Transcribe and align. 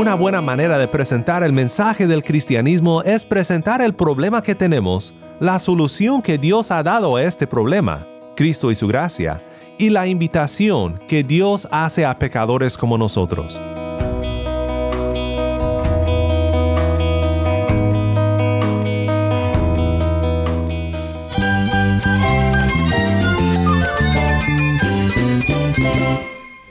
Una 0.00 0.14
buena 0.14 0.40
manera 0.40 0.78
de 0.78 0.88
presentar 0.88 1.42
el 1.42 1.52
mensaje 1.52 2.06
del 2.06 2.24
cristianismo 2.24 3.02
es 3.02 3.26
presentar 3.26 3.82
el 3.82 3.92
problema 3.92 4.42
que 4.42 4.54
tenemos, 4.54 5.12
la 5.40 5.58
solución 5.58 6.22
que 6.22 6.38
Dios 6.38 6.70
ha 6.70 6.82
dado 6.82 7.16
a 7.16 7.22
este 7.22 7.46
problema, 7.46 8.06
Cristo 8.34 8.70
y 8.70 8.76
su 8.76 8.88
gracia, 8.88 9.36
y 9.76 9.90
la 9.90 10.06
invitación 10.06 10.98
que 11.06 11.22
Dios 11.22 11.68
hace 11.70 12.06
a 12.06 12.18
pecadores 12.18 12.78
como 12.78 12.96
nosotros. 12.96 13.60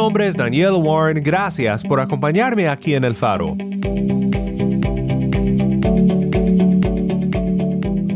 Nombre 0.00 0.26
es 0.26 0.34
Daniel 0.34 0.72
Warren, 0.78 1.22
gracias 1.22 1.82
por 1.82 2.00
acompañarme 2.00 2.66
aquí 2.66 2.94
en 2.94 3.04
El 3.04 3.14
Faro. 3.14 3.54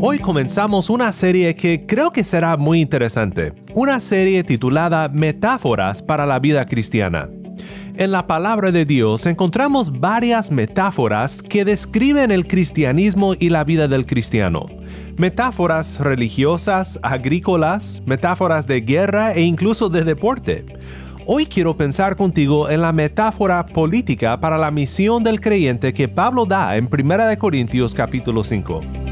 Hoy 0.01 0.17
comenzamos 0.17 0.89
una 0.89 1.11
serie 1.11 1.55
que 1.55 1.85
creo 1.85 2.11
que 2.11 2.23
será 2.23 2.57
muy 2.57 2.81
interesante, 2.81 3.53
una 3.75 3.99
serie 3.99 4.43
titulada 4.43 5.09
Metáforas 5.09 6.01
para 6.01 6.25
la 6.25 6.39
vida 6.39 6.65
cristiana. 6.65 7.29
En 7.97 8.11
la 8.11 8.25
palabra 8.25 8.71
de 8.71 8.85
Dios 8.85 9.27
encontramos 9.27 9.99
varias 9.99 10.49
metáforas 10.49 11.43
que 11.43 11.65
describen 11.65 12.31
el 12.31 12.47
cristianismo 12.47 13.35
y 13.39 13.49
la 13.49 13.63
vida 13.63 13.87
del 13.87 14.07
cristiano. 14.07 14.65
Metáforas 15.17 15.99
religiosas, 15.99 16.99
agrícolas, 17.03 18.01
metáforas 18.07 18.65
de 18.65 18.81
guerra 18.81 19.33
e 19.33 19.41
incluso 19.43 19.87
de 19.87 20.03
deporte. 20.03 20.65
Hoy 21.27 21.47
quiero 21.47 21.75
pensar 21.75 22.15
contigo 22.15 22.69
en 22.69 22.81
la 22.81 22.93
metáfora 22.93 23.65
política 23.65 24.39
para 24.39 24.59
la 24.59 24.69
misión 24.69 25.23
del 25.23 25.41
creyente 25.41 25.91
que 25.91 26.07
Pablo 26.07 26.45
da 26.45 26.77
en 26.77 26.85
1 26.85 27.39
Corintios 27.39 27.95
capítulo 27.95 28.43
5. 28.43 29.04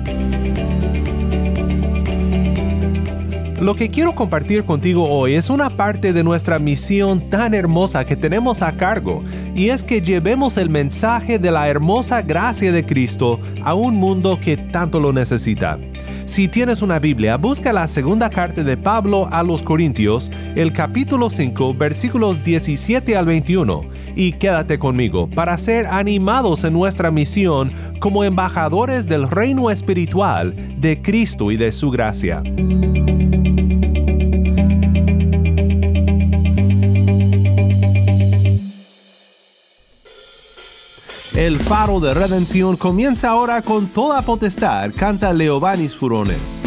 Lo 3.64 3.76
que 3.76 3.88
quiero 3.88 4.14
compartir 4.14 4.66
contigo 4.66 5.10
hoy 5.10 5.36
es 5.36 5.50
una 5.50 5.70
parte 5.70 6.12
de 6.12 6.22
nuestra 6.22 6.60
misión 6.60 7.30
tan 7.30 7.54
hermosa 7.54 8.04
que 8.04 8.18
tenemos 8.18 8.62
a 8.62 8.76
cargo, 8.76 9.24
y 9.56 9.70
es 9.70 9.86
que 9.86 10.02
llevemos 10.02 10.58
el 10.58 10.70
mensaje 10.70 11.40
de 11.40 11.50
la 11.50 11.70
hermosa 11.70 12.22
gracia 12.22 12.74
de 12.74 12.86
Cristo 12.86 13.40
a 13.64 13.74
un 13.74 13.96
mundo 13.96 14.38
que 14.38 14.58
tanto 14.58 15.00
lo 15.00 15.14
necesita. 15.14 15.80
Si 16.26 16.50
tienes 16.50 16.82
una 16.82 17.00
Biblia, 17.00 17.38
busca 17.38 17.72
la 17.72 17.88
segunda 17.88 18.30
carta 18.30 18.66
de 18.66 18.76
Pablo 18.76 19.30
a 19.32 19.44
los 19.44 19.62
Corintios, 19.62 20.30
el 20.58 20.74
capítulo 20.74 21.30
5, 21.30 21.74
versículos 21.74 22.44
17 22.44 23.16
al 23.16 23.28
21, 23.28 23.86
y 24.14 24.34
quédate 24.34 24.78
conmigo 24.78 25.30
para 25.30 25.58
ser 25.58 25.88
animados 25.88 26.66
en 26.66 26.74
nuestra 26.74 27.12
misión 27.12 27.72
como 28.02 28.26
embajadores 28.26 29.08
del 29.08 29.30
reino 29.30 29.72
espiritual 29.72 30.54
de 30.82 31.02
Cristo 31.02 31.50
y 31.50 31.56
de 31.56 31.72
su 31.72 31.92
gracia. 31.92 32.44
El 41.36 41.58
faro 41.58 42.00
de 42.00 42.14
redención 42.14 42.78
comienza 42.78 43.32
ahora 43.32 43.64
con 43.64 43.88
toda 43.88 44.22
potestad, 44.22 44.92
canta 44.96 45.34
Leobanis 45.34 45.96
Furones. 45.96 46.62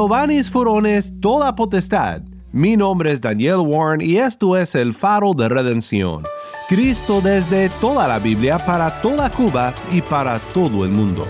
Leobanis 0.00 0.50
Furones, 0.50 1.12
toda 1.20 1.54
potestad. 1.54 2.22
Mi 2.52 2.74
nombre 2.74 3.12
es 3.12 3.20
Daniel 3.20 3.58
Warren 3.58 4.00
y 4.00 4.16
esto 4.16 4.56
es 4.56 4.74
el 4.74 4.94
faro 4.94 5.34
de 5.34 5.46
redención. 5.50 6.24
Cristo 6.70 7.20
desde 7.20 7.68
toda 7.82 8.08
la 8.08 8.18
Biblia 8.18 8.64
para 8.64 9.02
toda 9.02 9.30
Cuba 9.30 9.74
y 9.92 10.00
para 10.00 10.38
todo 10.54 10.86
el 10.86 10.90
mundo. 10.90 11.26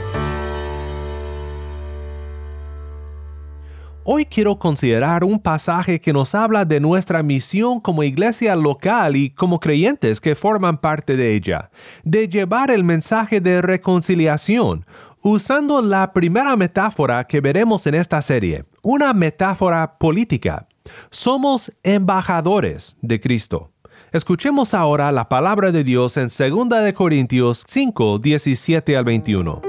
Hoy 4.05 4.25
quiero 4.25 4.58
considerar 4.58 5.25
un 5.25 5.40
pasaje 5.40 6.00
que 6.00 6.12
nos 6.12 6.34
habla 6.34 6.64
de 6.64 6.81
nuestra 6.81 7.22
misión 7.22 7.81
como 7.81 8.02
iglesia 8.02 8.56
local 8.56 9.14
y 9.14 9.31
como 9.31 9.61
creyentes 9.61 10.20
que 10.20 10.34
forman 10.34 10.78
parte 10.78 11.17
de 11.17 11.34
ella, 11.34 11.70
de 12.02 12.28
llevar 12.28 12.70
el 12.70 12.82
mensaje 12.82 13.40
de 13.40 13.62
reconciliación, 13.62 14.87
usando 15.22 15.82
la 15.82 16.12
primera 16.12 16.56
metáfora 16.56 17.25
que 17.25 17.40
veremos 17.40 17.87
en 17.87 17.94
esta 17.94 18.22
serie, 18.22 18.64
una 18.82 19.12
metáfora 19.12 19.99
política. 19.99 20.67
Somos 21.11 21.72
embajadores 21.82 22.96
de 23.02 23.20
Cristo. 23.20 23.70
Escuchemos 24.12 24.75
ahora 24.75 25.12
la 25.12 25.28
palabra 25.28 25.72
de 25.72 25.84
Dios 25.84 26.17
en 26.17 26.28
2 26.28 26.93
Corintios 26.94 27.64
5, 27.67 28.19
17 28.19 28.96
al 28.96 29.05
21. 29.05 29.62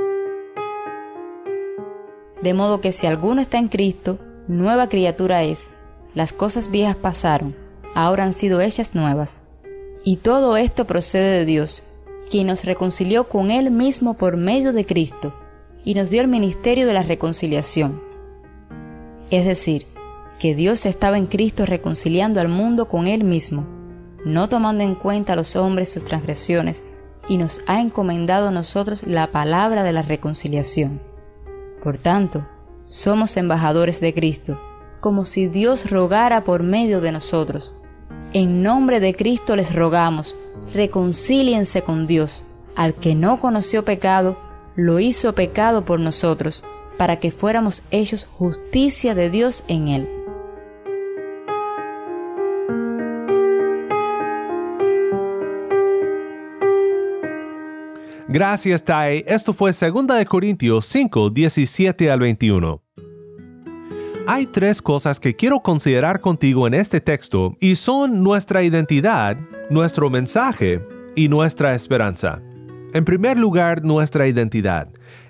De 2.41 2.53
modo 2.53 2.81
que 2.81 2.91
si 2.91 3.05
alguno 3.05 3.41
está 3.41 3.59
en 3.59 3.67
Cristo, 3.67 4.17
nueva 4.47 4.87
criatura 4.87 5.43
es. 5.43 5.69
Las 6.15 6.33
cosas 6.33 6.71
viejas 6.71 6.95
pasaron, 6.95 7.55
ahora 7.93 8.23
han 8.23 8.33
sido 8.33 8.61
hechas 8.61 8.95
nuevas. 8.95 9.43
Y 10.03 10.17
todo 10.17 10.57
esto 10.57 10.85
procede 10.85 11.39
de 11.39 11.45
Dios, 11.45 11.83
quien 12.31 12.47
nos 12.47 12.63
reconcilió 12.63 13.25
con 13.25 13.51
Él 13.51 13.69
mismo 13.69 14.15
por 14.15 14.37
medio 14.37 14.71
de 14.73 14.85
Cristo, 14.85 15.33
y 15.83 15.93
nos 15.95 16.09
dio 16.09 16.21
el 16.21 16.27
ministerio 16.27 16.87
de 16.87 16.93
la 16.93 17.03
reconciliación. 17.03 18.01
Es 19.29 19.45
decir, 19.45 19.85
que 20.39 20.55
Dios 20.55 20.85
estaba 20.85 21.17
en 21.17 21.27
Cristo 21.27 21.65
reconciliando 21.65 22.39
al 22.39 22.47
mundo 22.47 22.87
con 22.87 23.05
Él 23.05 23.25
mismo, 23.25 23.65
no 24.25 24.49
tomando 24.49 24.83
en 24.83 24.95
cuenta 24.95 25.33
a 25.33 25.35
los 25.35 25.55
hombres 25.55 25.91
sus 25.91 26.05
transgresiones, 26.05 26.83
y 27.27 27.37
nos 27.37 27.61
ha 27.67 27.81
encomendado 27.81 28.47
a 28.47 28.51
nosotros 28.51 29.05
la 29.05 29.27
palabra 29.27 29.83
de 29.83 29.93
la 29.93 30.01
reconciliación. 30.01 30.99
Por 31.83 31.97
tanto, 31.97 32.47
somos 32.87 33.37
embajadores 33.37 33.99
de 33.99 34.13
Cristo, 34.13 34.59
como 35.01 35.25
si 35.25 35.47
Dios 35.47 35.89
rogara 35.89 36.43
por 36.43 36.63
medio 36.63 37.01
de 37.01 37.11
nosotros. 37.11 37.75
En 38.33 38.63
nombre 38.63 38.99
de 38.99 39.13
Cristo 39.13 39.55
les 39.55 39.75
rogamos, 39.75 40.37
reconcíliense 40.73 41.81
con 41.81 42.07
Dios. 42.07 42.43
Al 42.75 42.93
que 42.93 43.15
no 43.15 43.39
conoció 43.39 43.83
pecado, 43.83 44.37
lo 44.75 44.99
hizo 44.99 45.33
pecado 45.33 45.85
por 45.85 45.99
nosotros, 45.99 46.63
para 46.97 47.17
que 47.17 47.31
fuéramos 47.31 47.83
hechos 47.91 48.25
justicia 48.25 49.15
de 49.15 49.29
Dios 49.29 49.63
en 49.67 49.87
él. 49.87 50.09
Gracias, 58.27 58.85
Tai. 58.85 59.25
Esto 59.27 59.51
fue 59.53 59.73
2 59.73 60.07
de 60.07 60.25
Corintios 60.25 60.85
5, 60.85 61.31
17 61.31 62.09
al 62.09 62.21
21. 62.21 62.81
Hay 64.25 64.45
tres 64.45 64.81
cosas 64.81 65.19
que 65.19 65.35
quiero 65.35 65.59
considerar 65.59 66.21
contigo 66.21 66.65
en 66.65 66.73
este 66.73 67.01
texto 67.01 67.57
y 67.59 67.75
son 67.75 68.23
nuestra 68.23 68.63
identidad, 68.63 69.35
nuestro 69.71 70.09
mensaje 70.09 70.85
y 71.15 71.29
nuestra 71.29 71.73
esperanza. 71.73 72.41
En 72.93 73.05
primer 73.05 73.39
lugar, 73.39 73.85
nuestra 73.85 74.27
identidad, 74.27 74.89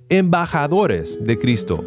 embajadores 0.10 1.20
de 1.24 1.38
Cristo. 1.38 1.86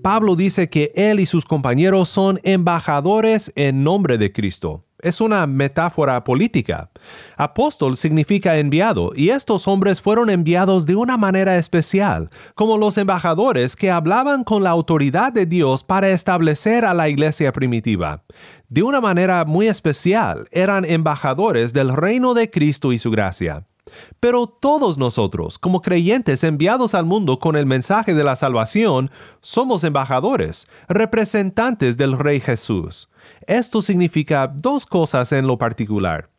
Pablo 0.00 0.36
dice 0.36 0.68
que 0.68 0.92
él 0.94 1.18
y 1.18 1.26
sus 1.26 1.44
compañeros 1.44 2.08
son 2.08 2.38
embajadores 2.44 3.50
en 3.56 3.82
nombre 3.82 4.16
de 4.16 4.32
Cristo. 4.32 4.84
Es 5.04 5.20
una 5.20 5.46
metáfora 5.46 6.24
política. 6.24 6.88
Apóstol 7.36 7.98
significa 7.98 8.56
enviado, 8.56 9.12
y 9.14 9.28
estos 9.28 9.68
hombres 9.68 10.00
fueron 10.00 10.30
enviados 10.30 10.86
de 10.86 10.96
una 10.96 11.18
manera 11.18 11.58
especial, 11.58 12.30
como 12.54 12.78
los 12.78 12.96
embajadores 12.96 13.76
que 13.76 13.90
hablaban 13.90 14.44
con 14.44 14.62
la 14.62 14.70
autoridad 14.70 15.30
de 15.30 15.44
Dios 15.44 15.84
para 15.84 16.08
establecer 16.08 16.86
a 16.86 16.94
la 16.94 17.10
iglesia 17.10 17.52
primitiva. 17.52 18.24
De 18.70 18.82
una 18.82 19.02
manera 19.02 19.44
muy 19.44 19.66
especial, 19.66 20.48
eran 20.50 20.86
embajadores 20.86 21.74
del 21.74 21.94
reino 21.94 22.32
de 22.32 22.48
Cristo 22.48 22.90
y 22.90 22.98
su 22.98 23.10
gracia. 23.10 23.66
Pero 24.20 24.46
todos 24.46 24.96
nosotros, 24.96 25.58
como 25.58 25.82
creyentes 25.82 26.42
enviados 26.44 26.94
al 26.94 27.04
mundo 27.04 27.38
con 27.38 27.56
el 27.56 27.66
mensaje 27.66 28.14
de 28.14 28.24
la 28.24 28.36
salvación, 28.36 29.10
somos 29.40 29.84
embajadores, 29.84 30.66
representantes 30.88 31.96
del 31.96 32.18
Rey 32.18 32.40
Jesús. 32.40 33.10
Esto 33.46 33.82
significa 33.82 34.46
dos 34.48 34.86
cosas 34.86 35.32
en 35.32 35.46
lo 35.46 35.58
particular. 35.58 36.30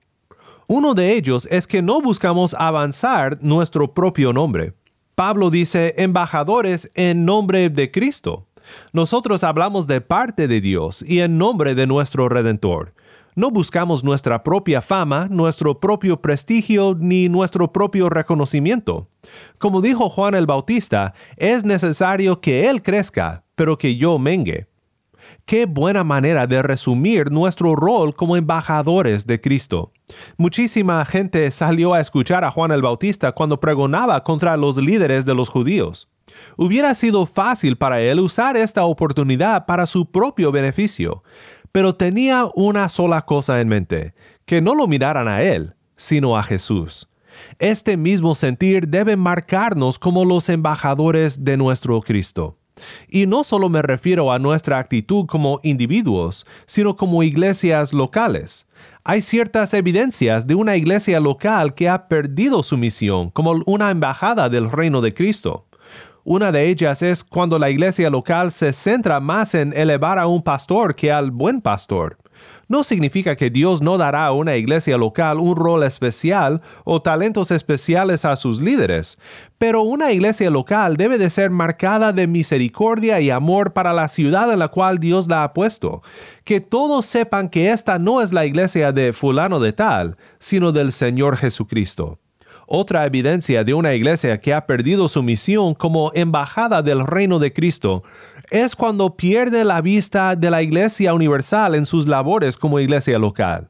Uno 0.68 0.96
de 0.96 1.14
ellos 1.14 1.48
es 1.52 1.68
que 1.68 1.84
no 1.84 2.02
buscamos 2.02 2.56
avanzar 2.56 3.38
nuestro 3.42 3.94
propio 3.94 4.34
nombre. 4.34 4.74
Pablo 5.14 5.52
dice 5.52 5.94
embajadores 5.98 6.90
en 6.96 7.24
nombre 7.24 7.70
de 7.70 7.92
Cristo. 7.92 8.48
Nosotros 8.92 9.44
hablamos 9.44 9.86
de 9.86 10.02
parte 10.02 10.48
de 10.48 10.60
Dios 10.62 11.04
y 11.08 11.20
en 11.20 11.38
nombre 11.38 11.76
de 11.76 11.86
nuestro 11.86 12.30
Redentor. 12.30 12.95
No 13.38 13.52
buscamos 13.52 14.02
nuestra 14.02 14.44
propia 14.44 14.82
fama, 14.82 15.28
nuestro 15.30 15.78
propio 15.82 16.22
prestigio 16.22 16.96
ni 16.98 17.28
nuestro 17.28 17.74
propio 17.74 18.10
reconocimiento. 18.10 19.10
Como 19.58 19.82
dijo 19.82 20.10
Juan 20.10 20.36
el 20.36 20.46
Bautista, 20.46 21.14
es 21.36 21.66
necesario 21.66 22.40
que 22.40 22.70
Él 22.70 22.82
crezca, 22.82 23.44
pero 23.56 23.78
que 23.78 23.98
yo 23.98 24.18
mengue. 24.20 24.70
Qué 25.46 25.66
buena 25.66 26.06
manera 26.06 26.48
de 26.48 26.62
resumir 26.62 27.30
nuestro 27.30 27.76
rol 27.76 28.16
como 28.16 28.38
embajadores 28.38 29.28
de 29.28 29.42
Cristo. 29.42 29.92
Muchísima 30.38 31.04
gente 31.04 31.52
salió 31.52 31.94
a 31.94 32.00
escuchar 32.00 32.46
a 32.46 32.52
Juan 32.52 32.72
el 32.72 32.82
Bautista 32.82 33.34
cuando 33.34 33.60
pregonaba 33.60 34.24
contra 34.24 34.56
los 34.56 34.78
líderes 34.78 35.26
de 35.26 35.36
los 35.36 35.50
judíos. 35.50 36.10
Hubiera 36.58 36.96
sido 36.96 37.26
fácil 37.26 37.78
para 37.78 38.02
él 38.02 38.20
usar 38.20 38.58
esta 38.58 38.86
oportunidad 38.86 39.66
para 39.66 39.86
su 39.86 40.10
propio 40.10 40.52
beneficio, 40.52 41.24
pero 41.76 41.94
tenía 41.94 42.48
una 42.56 42.88
sola 42.88 43.24
cosa 43.24 43.60
en 43.60 43.68
mente, 43.68 44.14
que 44.46 44.62
no 44.62 44.76
lo 44.76 44.88
miraran 44.88 45.28
a 45.28 45.42
él, 45.42 45.76
sino 45.98 46.38
a 46.38 46.44
Jesús. 46.44 47.10
Este 47.60 47.98
mismo 47.98 48.34
sentir 48.34 48.88
debe 48.88 49.18
marcarnos 49.18 50.00
como 50.00 50.24
los 50.24 50.48
embajadores 50.48 51.44
de 51.44 51.58
nuestro 51.58 52.00
Cristo. 52.00 52.58
Y 53.10 53.28
no 53.28 53.44
solo 53.44 53.68
me 53.68 53.82
refiero 53.82 54.32
a 54.32 54.40
nuestra 54.40 54.80
actitud 54.80 55.26
como 55.26 55.60
individuos, 55.64 56.46
sino 56.66 56.96
como 56.96 57.24
iglesias 57.24 57.92
locales. 57.92 58.68
Hay 59.04 59.22
ciertas 59.22 59.74
evidencias 59.74 60.48
de 60.48 60.56
una 60.56 60.78
iglesia 60.78 61.20
local 61.20 61.74
que 61.74 61.90
ha 61.90 62.08
perdido 62.08 62.64
su 62.64 62.78
misión 62.78 63.32
como 63.32 63.52
una 63.66 63.92
embajada 63.92 64.48
del 64.48 64.72
reino 64.72 65.02
de 65.02 65.14
Cristo. 65.14 65.65
Una 66.28 66.52
de 66.52 66.70
ellas 66.70 67.04
es 67.04 67.24
cuando 67.24 67.60
la 67.60 67.70
iglesia 67.70 68.10
local 68.10 68.52
se 68.52 68.74
centra 68.74 69.20
más 69.20 69.54
en 69.54 69.72
elevar 69.78 70.18
a 70.18 70.26
un 70.26 70.42
pastor 70.42 70.96
que 70.96 71.12
al 71.12 71.30
buen 71.30 71.62
pastor. 71.62 72.18
No 72.68 72.84
significa 72.84 73.36
que 73.36 73.52
Dios 73.52 73.84
no 73.84 74.00
dará 74.00 74.26
a 74.26 74.32
una 74.32 74.56
iglesia 74.56 74.98
local 74.98 75.40
un 75.40 75.56
rol 75.56 75.84
especial 75.84 76.64
o 76.84 77.00
talentos 77.00 77.52
especiales 77.52 78.26
a 78.26 78.36
sus 78.38 78.60
líderes, 78.60 79.20
pero 79.60 79.84
una 79.84 80.14
iglesia 80.14 80.50
local 80.50 80.98
debe 80.98 81.20
de 81.20 81.30
ser 81.30 81.52
marcada 81.52 82.12
de 82.12 82.26
misericordia 82.26 83.22
y 83.22 83.30
amor 83.30 83.74
para 83.74 83.94
la 83.94 84.10
ciudad 84.10 84.52
en 84.52 84.58
la 84.58 84.70
cual 84.70 84.98
Dios 84.98 85.28
la 85.28 85.44
ha 85.44 85.54
puesto. 85.54 86.02
Que 86.44 86.60
todos 86.60 87.06
sepan 87.06 87.50
que 87.50 87.70
esta 87.70 88.00
no 88.00 88.24
es 88.24 88.34
la 88.34 88.48
iglesia 88.48 88.92
de 88.92 89.14
fulano 89.14 89.60
de 89.60 89.74
tal, 89.74 90.18
sino 90.40 90.72
del 90.72 90.92
Señor 90.92 91.38
Jesucristo. 91.38 92.18
Otra 92.68 93.06
evidencia 93.06 93.64
de 93.64 93.74
una 93.74 93.94
iglesia 93.94 94.40
que 94.40 94.54
ha 94.54 94.66
perdido 94.66 95.08
su 95.08 95.22
misión 95.22 95.76
como 95.76 96.12
embajada 96.16 96.82
del 96.82 97.06
reino 97.06 97.38
de 97.38 97.54
Cristo 97.54 98.04
es 98.50 98.76
cuando 98.76 99.16
pierde 99.16 99.64
la 99.64 99.82
vista 99.82 100.36
de 100.36 100.50
la 100.50 100.62
iglesia 100.64 101.14
universal 101.14 101.76
en 101.76 101.86
sus 101.86 102.08
labores 102.08 102.58
como 102.58 102.80
iglesia 102.80 103.20
local. 103.20 103.68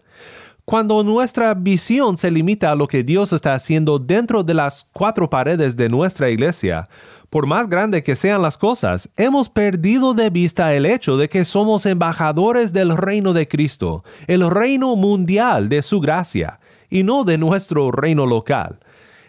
Cuando 0.63 1.03
nuestra 1.03 1.53
visión 1.53 2.17
se 2.17 2.31
limita 2.31 2.71
a 2.71 2.75
lo 2.75 2.87
que 2.87 3.03
Dios 3.03 3.33
está 3.33 3.53
haciendo 3.53 3.99
dentro 3.99 4.43
de 4.43 4.55
las 4.55 4.89
cuatro 4.93 5.29
paredes 5.29 5.77
de 5.77 5.89
nuestra 5.89 6.29
iglesia, 6.29 6.89
por 7.29 7.45
más 7.45 7.69
grande 7.69 8.01
que 8.01 8.15
sean 8.15 8.41
las 8.41 8.57
cosas, 8.57 9.09
hemos 9.17 9.49
perdido 9.49 10.13
de 10.13 10.29
vista 10.29 10.73
el 10.73 10.85
hecho 10.85 11.17
de 11.17 11.29
que 11.29 11.45
somos 11.45 11.85
embajadores 11.85 12.73
del 12.73 12.97
reino 12.97 13.33
de 13.33 13.47
Cristo, 13.47 14.03
el 14.25 14.49
reino 14.49 14.95
mundial 14.95 15.69
de 15.69 15.83
su 15.83 15.99
gracia, 15.99 16.59
y 16.89 17.03
no 17.03 17.25
de 17.25 17.37
nuestro 17.37 17.91
reino 17.91 18.25
local. 18.25 18.79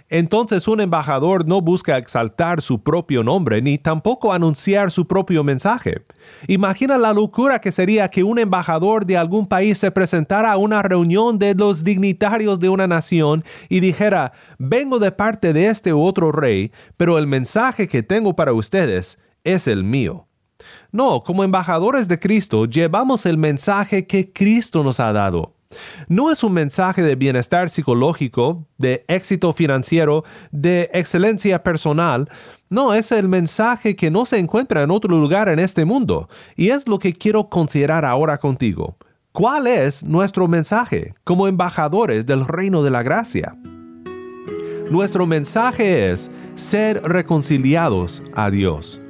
Entonces 0.09 0.69
un 0.69 0.81
embajador 0.81 1.47
no 1.49 1.61
busca 1.61 1.99
exaltar 1.99 2.63
su 2.63 2.83
propio 2.83 3.25
nombre 3.25 3.61
ni 3.61 3.77
tampoco 3.77 4.33
anunciar 4.33 4.93
su 4.93 5.07
propio 5.07 5.43
mensaje. 5.43 6.05
Imagina 6.47 6.97
la 6.97 7.13
locura 7.13 7.61
que 7.61 7.73
sería 7.73 8.09
que 8.09 8.23
un 8.23 8.39
embajador 8.39 9.05
de 9.05 9.17
algún 9.17 9.47
país 9.47 9.79
se 9.79 9.91
presentara 9.91 10.53
a 10.53 10.59
una 10.59 10.83
reunión 10.83 11.39
de 11.39 11.55
los 11.55 11.83
dignitarios 11.83 12.61
de 12.61 12.69
una 12.69 12.87
nación 12.87 13.43
y 13.69 13.81
dijera, 13.81 14.33
vengo 14.59 15.01
de 15.01 15.11
parte 15.11 15.53
de 15.53 15.67
este 15.67 15.93
u 15.93 16.03
otro 16.03 16.31
rey, 16.31 16.71
pero 16.97 17.19
el 17.19 17.27
mensaje 17.27 17.89
que 17.89 18.05
tengo 18.05 18.37
para 18.37 18.53
ustedes 18.53 19.19
es 19.43 19.67
el 19.67 19.83
mío. 19.83 20.29
No, 20.93 21.23
como 21.23 21.45
embajadores 21.45 22.09
de 22.09 22.19
Cristo 22.19 22.67
llevamos 22.67 23.27
el 23.27 23.39
mensaje 23.39 24.07
que 24.07 24.33
Cristo 24.33 24.83
nos 24.85 25.01
ha 25.01 25.13
dado. 25.13 25.56
No 26.09 26.31
es 26.31 26.43
un 26.43 26.53
mensaje 26.53 27.03
de 27.03 27.17
bienestar 27.17 27.71
psicológico, 27.71 28.67
de 28.79 29.05
éxito 29.09 29.53
financiero, 29.53 30.25
de 30.51 30.91
excelencia 30.93 31.63
personal. 31.63 32.29
No, 32.69 32.95
es 32.95 33.13
el 33.13 33.29
mensaje 33.29 33.97
que 33.97 34.11
no 34.11 34.27
se 34.27 34.39
encuentra 34.39 34.83
en 34.83 34.91
otro 34.91 35.17
lugar 35.17 35.49
en 35.49 35.59
este 35.59 35.85
mundo. 35.85 36.29
Y 36.57 36.71
es 36.71 36.89
lo 36.89 36.99
que 36.99 37.13
quiero 37.13 37.49
considerar 37.49 38.05
ahora 38.05 38.39
contigo. 38.39 38.97
¿Cuál 39.33 39.67
es 39.67 40.03
nuestro 40.03 40.49
mensaje 40.49 41.15
como 41.23 41.47
embajadores 41.47 42.25
del 42.25 42.47
reino 42.47 42.83
de 42.83 42.91
la 42.91 43.03
gracia? 43.03 43.57
Nuestro 44.91 45.27
mensaje 45.27 46.11
es 46.11 46.31
ser 46.55 47.03
reconciliados 47.03 48.23
a 48.35 48.51
Dios. 48.51 49.01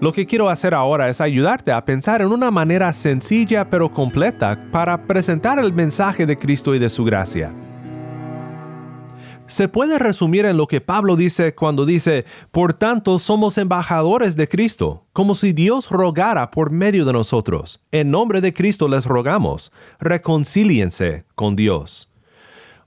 Lo 0.00 0.12
que 0.12 0.26
quiero 0.26 0.48
hacer 0.48 0.74
ahora 0.74 1.08
es 1.08 1.20
ayudarte 1.20 1.72
a 1.72 1.84
pensar 1.84 2.22
en 2.22 2.28
una 2.28 2.52
manera 2.52 2.92
sencilla 2.92 3.68
pero 3.68 3.90
completa 3.90 4.68
para 4.70 5.06
presentar 5.08 5.58
el 5.58 5.72
mensaje 5.72 6.24
de 6.24 6.38
Cristo 6.38 6.72
y 6.76 6.78
de 6.78 6.88
su 6.88 7.04
gracia. 7.04 7.52
Se 9.48 9.66
puede 9.66 9.98
resumir 9.98 10.44
en 10.44 10.56
lo 10.56 10.68
que 10.68 10.80
Pablo 10.80 11.16
dice 11.16 11.54
cuando 11.54 11.84
dice, 11.84 12.26
por 12.52 12.74
tanto 12.74 13.18
somos 13.18 13.58
embajadores 13.58 14.36
de 14.36 14.46
Cristo, 14.46 15.06
como 15.12 15.34
si 15.34 15.52
Dios 15.52 15.90
rogara 15.90 16.52
por 16.52 16.70
medio 16.70 17.04
de 17.04 17.14
nosotros. 17.14 17.80
En 17.90 18.12
nombre 18.12 18.40
de 18.40 18.54
Cristo 18.54 18.86
les 18.86 19.04
rogamos, 19.04 19.72
reconcíliense 19.98 21.24
con 21.34 21.56
Dios. 21.56 22.12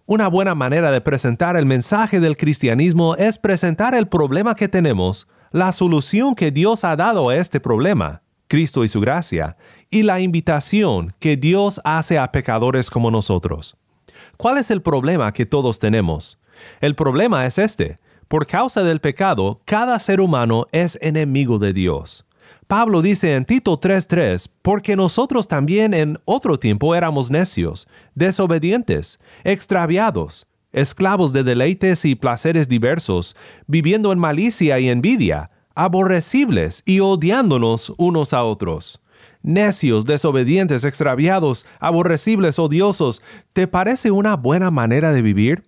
Una 0.05 0.29
buena 0.29 0.55
manera 0.55 0.91
de 0.91 1.01
presentar 1.01 1.57
el 1.57 1.65
mensaje 1.65 2.21
del 2.21 2.37
cristianismo 2.37 3.15
es 3.17 3.37
presentar 3.37 3.95
el 3.95 4.07
problema 4.07 4.55
que 4.55 4.69
tenemos 4.69 5.27
la 5.51 5.73
solución 5.73 6.33
que 6.33 6.51
Dios 6.51 6.83
ha 6.83 6.95
dado 6.95 7.29
a 7.29 7.35
este 7.35 7.59
problema, 7.59 8.21
Cristo 8.47 8.83
y 8.83 8.89
su 8.89 9.01
gracia, 9.01 9.57
y 9.89 10.03
la 10.03 10.19
invitación 10.19 11.13
que 11.19 11.37
Dios 11.37 11.81
hace 11.83 12.17
a 12.17 12.31
pecadores 12.31 12.89
como 12.89 13.11
nosotros. 13.11 13.75
¿Cuál 14.37 14.57
es 14.57 14.71
el 14.71 14.81
problema 14.81 15.31
que 15.33 15.45
todos 15.45 15.77
tenemos? 15.79 16.41
El 16.79 16.95
problema 16.95 17.45
es 17.45 17.57
este. 17.57 17.97
Por 18.27 18.47
causa 18.47 18.83
del 18.83 19.01
pecado, 19.01 19.59
cada 19.65 19.99
ser 19.99 20.21
humano 20.21 20.67
es 20.71 20.97
enemigo 21.01 21.59
de 21.59 21.73
Dios. 21.73 22.25
Pablo 22.67 23.01
dice 23.01 23.35
en 23.35 23.43
Tito 23.43 23.77
3:3, 23.77 24.49
porque 24.61 24.95
nosotros 24.95 25.49
también 25.49 25.93
en 25.93 26.17
otro 26.23 26.57
tiempo 26.57 26.95
éramos 26.95 27.29
necios, 27.29 27.89
desobedientes, 28.15 29.19
extraviados, 29.43 30.47
esclavos 30.71 31.33
de 31.33 31.43
deleites 31.43 32.05
y 32.05 32.15
placeres 32.15 32.67
diversos, 32.67 33.35
viviendo 33.67 34.11
en 34.11 34.19
malicia 34.19 34.79
y 34.79 34.89
envidia, 34.89 35.51
aborrecibles 35.75 36.83
y 36.85 36.99
odiándonos 36.99 37.93
unos 37.97 38.33
a 38.33 38.43
otros. 38.43 39.01
Necios, 39.43 40.05
desobedientes, 40.05 40.83
extraviados, 40.83 41.65
aborrecibles, 41.79 42.59
odiosos, 42.59 43.21
¿te 43.53 43.67
parece 43.67 44.11
una 44.11 44.35
buena 44.35 44.69
manera 44.69 45.11
de 45.11 45.21
vivir? 45.21 45.63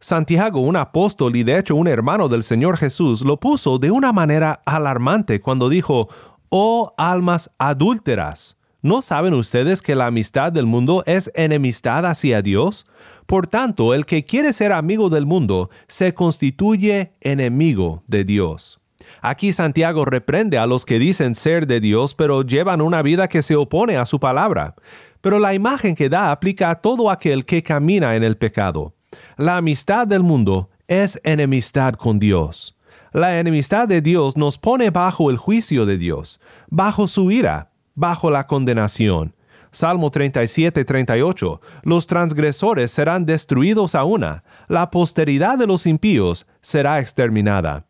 Santiago, 0.00 0.60
un 0.60 0.76
apóstol 0.76 1.36
y 1.36 1.44
de 1.44 1.58
hecho 1.58 1.76
un 1.76 1.88
hermano 1.88 2.28
del 2.28 2.42
Señor 2.42 2.76
Jesús, 2.76 3.22
lo 3.22 3.38
puso 3.40 3.78
de 3.78 3.90
una 3.90 4.12
manera 4.12 4.60
alarmante 4.66 5.40
cuando 5.40 5.68
dijo, 5.68 6.08
Oh 6.50 6.94
almas 6.98 7.50
adúlteras, 7.58 8.56
¿No 8.84 9.00
saben 9.00 9.32
ustedes 9.32 9.80
que 9.80 9.94
la 9.94 10.04
amistad 10.04 10.52
del 10.52 10.66
mundo 10.66 11.04
es 11.06 11.32
enemistad 11.34 12.04
hacia 12.04 12.42
Dios? 12.42 12.84
Por 13.24 13.46
tanto, 13.46 13.94
el 13.94 14.04
que 14.04 14.26
quiere 14.26 14.52
ser 14.52 14.72
amigo 14.72 15.08
del 15.08 15.24
mundo 15.24 15.70
se 15.88 16.12
constituye 16.12 17.12
enemigo 17.22 18.02
de 18.08 18.24
Dios. 18.24 18.80
Aquí 19.22 19.54
Santiago 19.54 20.04
reprende 20.04 20.58
a 20.58 20.66
los 20.66 20.84
que 20.84 20.98
dicen 20.98 21.34
ser 21.34 21.66
de 21.66 21.80
Dios 21.80 22.12
pero 22.12 22.42
llevan 22.42 22.82
una 22.82 23.00
vida 23.00 23.26
que 23.26 23.42
se 23.42 23.56
opone 23.56 23.96
a 23.96 24.04
su 24.04 24.20
palabra. 24.20 24.74
Pero 25.22 25.38
la 25.38 25.54
imagen 25.54 25.94
que 25.94 26.10
da 26.10 26.30
aplica 26.30 26.68
a 26.68 26.82
todo 26.82 27.10
aquel 27.10 27.46
que 27.46 27.62
camina 27.62 28.16
en 28.16 28.22
el 28.22 28.36
pecado. 28.36 28.92
La 29.38 29.56
amistad 29.56 30.06
del 30.06 30.22
mundo 30.22 30.68
es 30.88 31.18
enemistad 31.24 31.94
con 31.94 32.18
Dios. 32.18 32.76
La 33.14 33.40
enemistad 33.40 33.88
de 33.88 34.02
Dios 34.02 34.36
nos 34.36 34.58
pone 34.58 34.90
bajo 34.90 35.30
el 35.30 35.38
juicio 35.38 35.86
de 35.86 35.96
Dios, 35.96 36.38
bajo 36.68 37.08
su 37.08 37.30
ira, 37.30 37.70
bajo 37.94 38.30
la 38.30 38.46
condenación. 38.46 39.34
Salmo 39.70 40.10
37, 40.10 40.84
38. 40.84 41.60
Los 41.82 42.06
transgresores 42.06 42.92
serán 42.92 43.26
destruidos 43.26 43.94
a 43.94 44.04
una, 44.04 44.44
la 44.68 44.90
posteridad 44.90 45.58
de 45.58 45.66
los 45.66 45.86
impíos 45.86 46.46
será 46.60 47.00
exterminada. 47.00 47.84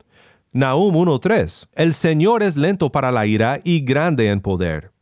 Nahum 0.53 0.95
1.3. 0.95 1.69
El 1.75 1.93
Señor 1.95 2.43
es 2.43 2.57
lento 2.57 2.91
para 2.91 3.13
la 3.13 3.27
ira 3.27 3.61
y 3.65 3.81
grande 3.81 4.29
en 4.29 4.41
poder. 4.41 4.93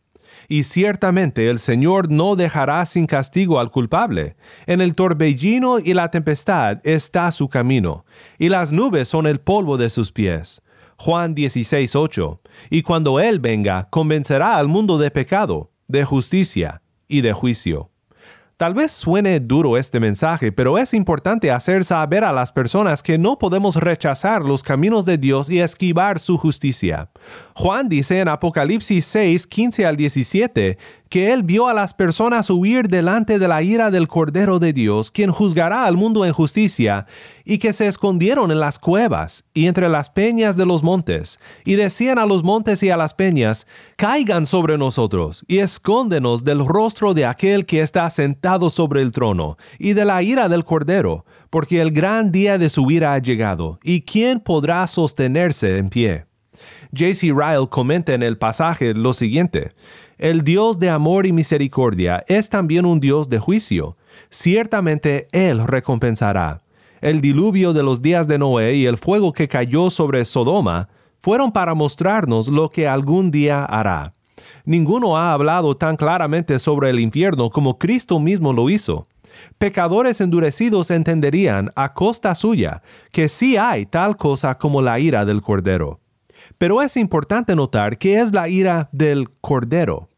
Y 0.49 0.65
ciertamente 0.65 1.49
el 1.51 1.59
Señor 1.59 2.11
no 2.11 2.37
dejará 2.37 2.85
sin 2.87 3.07
castigo 3.07 3.61
al 3.61 3.71
culpable. 3.71 4.35
En 4.67 4.81
el 4.81 4.95
torbellino 4.95 5.79
y 5.79 5.95
la 5.95 6.11
tempestad 6.11 6.81
está 6.85 7.31
su 7.33 7.49
camino, 7.49 8.05
y 8.39 8.49
las 8.49 8.73
nubes 8.73 9.09
son 9.09 9.27
el 9.27 9.41
polvo 9.41 9.77
de 9.77 9.91
sus 9.91 10.11
pies. 10.11 10.62
Juan 11.05 11.35
16:8, 11.35 12.39
y 12.71 12.83
cuando 12.83 13.19
Él 13.19 13.41
venga, 13.41 13.89
convencerá 13.91 14.57
al 14.57 14.69
mundo 14.69 14.99
de 14.99 15.11
pecado, 15.11 15.73
de 15.89 16.05
justicia 16.05 16.81
y 17.09 17.23
de 17.23 17.33
juicio. 17.33 17.91
Tal 18.57 18.75
vez 18.75 18.93
suene 18.93 19.41
duro 19.41 19.77
este 19.77 19.99
mensaje, 19.99 20.53
pero 20.53 20.79
es 20.79 20.95
importante 20.95 21.51
hacer 21.51 21.85
saber 21.85 22.23
a 22.23 22.31
las 22.31 22.53
personas 22.53 23.03
que 23.03 23.19
no 23.19 23.37
podemos 23.37 23.75
rechazar 23.75 24.43
los 24.43 24.63
caminos 24.63 25.05
de 25.05 25.19
Dios 25.19 25.51
y 25.51 25.59
esquivar 25.59 26.21
su 26.21 26.39
justicia. 26.39 27.11
Juan 27.57 27.89
dice 27.89 28.21
en 28.21 28.29
Apocalipsis 28.29 29.05
6, 29.05 29.49
15 29.49 29.85
al 29.85 29.97
17, 29.97 30.79
que 31.09 31.33
él 31.33 31.43
vio 31.43 31.67
a 31.67 31.75
las 31.75 31.93
personas 31.93 32.51
huir 32.51 32.87
delante 32.87 33.41
de 33.41 33.49
la 33.49 33.65
ira 33.65 33.91
del 33.91 34.07
Cordero 34.07 34.61
de 34.61 34.73
Dios, 34.73 35.11
quien 35.11 35.33
juzgará 35.33 35.85
al 35.85 35.97
mundo 35.97 36.25
en 36.25 36.33
justicia, 36.33 37.07
y 37.45 37.59
que 37.59 37.73
se 37.73 37.87
escondieron 37.87 38.51
en 38.51 38.61
las 38.61 38.79
cuevas 38.79 39.45
y 39.55 39.67
entre 39.67 39.89
las 39.89 40.11
peñas 40.11 40.57
de 40.57 40.67
los 40.67 40.83
montes, 40.83 41.39
y 41.65 41.75
decían 41.75 42.19
a 42.19 42.27
los 42.27 42.45
montes 42.45 42.83
y 42.83 42.91
a 42.91 42.97
las 42.97 43.15
peñas, 43.15 43.67
caigan 43.97 44.47
sobre 44.47 44.79
nosotros, 44.79 45.45
y 45.49 45.59
escóndenos 45.59 46.45
del 46.45 46.67
rostro 46.67 47.15
de 47.15 47.27
aquel 47.27 47.67
que 47.67 47.81
está 47.81 48.09
sentado 48.11 48.71
sobre 48.71 49.03
el 49.03 49.13
trono, 49.13 49.57
y 49.79 49.93
de 49.93 50.05
la 50.05 50.23
ira 50.23 50.49
del 50.49 50.65
Cordero, 50.65 51.25
porque 51.51 51.81
el 51.81 51.91
gran 51.91 52.33
día 52.33 52.59
de 52.59 52.71
su 52.71 52.91
ira 52.91 53.15
ha 53.15 53.19
llegado, 53.19 53.79
y 53.83 54.03
quién 54.03 54.41
podrá 54.41 54.87
sostenerse 54.87 55.79
en 55.79 55.91
pie. 55.91 56.27
J.C. 56.97 57.33
Ryle 57.35 57.69
comenta 57.71 58.13
en 58.13 58.23
el 58.23 58.37
pasaje 58.37 58.95
lo 58.95 59.15
siguiente, 59.15 59.73
el 60.23 60.45
Dios 60.45 60.79
de 60.79 60.89
amor 60.89 61.27
y 61.27 61.33
misericordia 61.33 62.23
es 62.29 62.49
también 62.49 62.87
un 62.87 63.01
Dios 63.01 63.29
de 63.29 63.41
juicio. 63.41 63.97
Ciertamente 64.31 65.27
Él 65.33 65.67
recompensará. 65.67 66.62
El 67.03 67.21
diluvio 67.21 67.73
de 67.73 67.83
los 67.83 68.01
días 68.01 68.29
de 68.29 68.39
Noé 68.39 68.77
y 68.77 68.87
el 68.87 68.97
fuego 68.97 69.33
que 69.33 69.49
cayó 69.49 69.91
sobre 69.91 70.25
Sodoma 70.25 70.89
fueron 71.19 71.51
para 71.51 71.75
mostrarnos 71.75 72.47
lo 72.47 72.71
que 72.71 72.87
algún 72.87 73.33
día 73.33 73.65
hará. 73.65 74.13
Ninguno 74.65 75.19
ha 75.19 75.33
hablado 75.33 75.77
tan 75.77 75.97
claramente 75.97 76.61
sobre 76.61 76.91
el 76.91 77.01
infierno 77.01 77.51
como 77.51 77.77
Cristo 77.77 78.21
mismo 78.21 78.53
lo 78.53 78.71
hizo. 78.71 79.05
Pecadores 79.59 80.21
endurecidos 80.21 80.93
entenderían 80.93 81.73
a 81.75 81.93
costa 81.93 82.37
suya 82.37 82.83
que 83.11 83.29
sí 83.29 83.57
hay 83.57 83.85
tal 83.85 84.17
cosa 84.17 84.57
como 84.57 84.81
la 84.81 85.01
ira 85.01 85.25
del 85.25 85.43
Cordero. 85.43 85.99
Pero 86.57 86.83
es 86.83 86.97
importante 86.97 87.57
notar 87.57 87.99
que 87.99 88.21
es 88.21 88.33
la 88.33 88.49
ira 88.49 88.89
del 88.93 89.29
Cordero. 89.41 90.12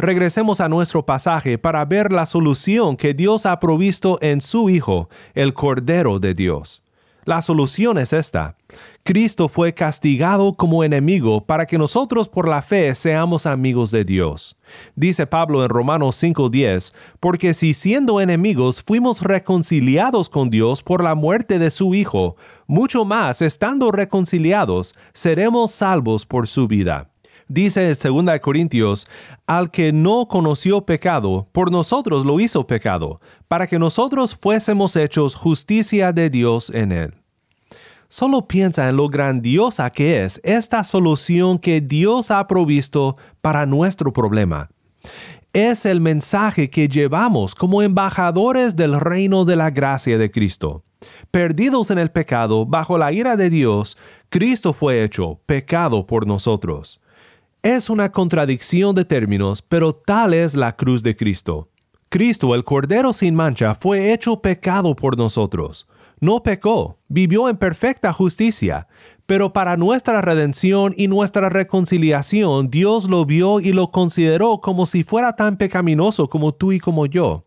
Regresemos 0.00 0.62
a 0.62 0.70
nuestro 0.70 1.04
pasaje 1.04 1.58
para 1.58 1.84
ver 1.84 2.10
la 2.10 2.24
solución 2.24 2.96
que 2.96 3.12
Dios 3.12 3.44
ha 3.44 3.60
provisto 3.60 4.18
en 4.22 4.40
su 4.40 4.70
Hijo, 4.70 5.10
el 5.34 5.52
Cordero 5.52 6.18
de 6.18 6.32
Dios. 6.32 6.82
La 7.26 7.42
solución 7.42 7.98
es 7.98 8.14
esta. 8.14 8.56
Cristo 9.02 9.50
fue 9.50 9.74
castigado 9.74 10.54
como 10.54 10.84
enemigo 10.84 11.44
para 11.44 11.66
que 11.66 11.76
nosotros 11.76 12.28
por 12.28 12.48
la 12.48 12.62
fe 12.62 12.94
seamos 12.94 13.44
amigos 13.44 13.90
de 13.90 14.06
Dios. 14.06 14.56
Dice 14.96 15.26
Pablo 15.26 15.62
en 15.64 15.68
Romanos 15.68 16.16
5:10, 16.16 16.94
porque 17.20 17.52
si 17.52 17.74
siendo 17.74 18.22
enemigos 18.22 18.82
fuimos 18.82 19.20
reconciliados 19.20 20.30
con 20.30 20.48
Dios 20.48 20.82
por 20.82 21.04
la 21.04 21.14
muerte 21.14 21.58
de 21.58 21.70
su 21.70 21.94
Hijo, 21.94 22.36
mucho 22.66 23.04
más 23.04 23.42
estando 23.42 23.92
reconciliados 23.92 24.94
seremos 25.12 25.72
salvos 25.72 26.24
por 26.24 26.48
su 26.48 26.68
vida. 26.68 27.10
Dice 27.52 27.90
en 27.90 28.26
2 28.26 28.38
Corintios, 28.38 29.08
al 29.44 29.72
que 29.72 29.92
no 29.92 30.28
conoció 30.28 30.86
pecado, 30.86 31.48
por 31.50 31.72
nosotros 31.72 32.24
lo 32.24 32.38
hizo 32.38 32.64
pecado, 32.64 33.18
para 33.48 33.66
que 33.66 33.80
nosotros 33.80 34.36
fuésemos 34.36 34.94
hechos 34.94 35.34
justicia 35.34 36.12
de 36.12 36.30
Dios 36.30 36.70
en 36.70 36.92
él. 36.92 37.14
Solo 38.06 38.46
piensa 38.46 38.88
en 38.88 38.94
lo 38.94 39.08
grandiosa 39.08 39.90
que 39.90 40.22
es 40.22 40.40
esta 40.44 40.84
solución 40.84 41.58
que 41.58 41.80
Dios 41.80 42.30
ha 42.30 42.46
provisto 42.46 43.16
para 43.40 43.66
nuestro 43.66 44.12
problema. 44.12 44.70
Es 45.52 45.86
el 45.86 46.00
mensaje 46.00 46.70
que 46.70 46.86
llevamos 46.86 47.56
como 47.56 47.82
embajadores 47.82 48.76
del 48.76 49.00
reino 49.00 49.44
de 49.44 49.56
la 49.56 49.70
gracia 49.70 50.18
de 50.18 50.30
Cristo. 50.30 50.84
Perdidos 51.32 51.90
en 51.90 51.98
el 51.98 52.12
pecado, 52.12 52.64
bajo 52.64 52.96
la 52.96 53.10
ira 53.10 53.34
de 53.34 53.50
Dios, 53.50 53.96
Cristo 54.28 54.72
fue 54.72 55.02
hecho 55.02 55.40
pecado 55.46 56.06
por 56.06 56.28
nosotros. 56.28 57.00
Es 57.62 57.90
una 57.90 58.10
contradicción 58.10 58.94
de 58.94 59.04
términos, 59.04 59.60
pero 59.60 59.92
tal 59.92 60.32
es 60.32 60.54
la 60.54 60.76
cruz 60.76 61.02
de 61.02 61.14
Cristo. 61.14 61.68
Cristo, 62.08 62.54
el 62.54 62.64
Cordero 62.64 63.12
sin 63.12 63.34
mancha, 63.34 63.74
fue 63.74 64.14
hecho 64.14 64.40
pecado 64.40 64.96
por 64.96 65.18
nosotros. 65.18 65.86
No 66.20 66.42
pecó, 66.42 66.96
vivió 67.08 67.50
en 67.50 67.58
perfecta 67.58 68.14
justicia, 68.14 68.88
pero 69.26 69.52
para 69.52 69.76
nuestra 69.76 70.22
redención 70.22 70.94
y 70.96 71.08
nuestra 71.08 71.50
reconciliación 71.50 72.70
Dios 72.70 73.10
lo 73.10 73.26
vio 73.26 73.60
y 73.60 73.74
lo 73.74 73.90
consideró 73.90 74.62
como 74.62 74.86
si 74.86 75.04
fuera 75.04 75.36
tan 75.36 75.58
pecaminoso 75.58 76.30
como 76.30 76.54
tú 76.54 76.72
y 76.72 76.80
como 76.80 77.04
yo. 77.04 77.44